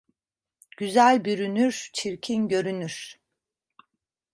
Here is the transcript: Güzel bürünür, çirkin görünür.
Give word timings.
Güzel 0.77 1.25
bürünür, 1.25 1.89
çirkin 1.93 2.47
görünür. 2.47 3.17